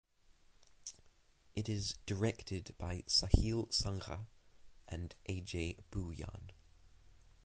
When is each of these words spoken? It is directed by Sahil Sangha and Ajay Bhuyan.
It 1.53 1.69
is 1.69 1.93
directed 2.07 2.73
by 2.79 3.03
Sahil 3.05 3.67
Sangha 3.69 4.25
and 4.89 5.13
Ajay 5.29 5.77
Bhuyan. 5.91 6.49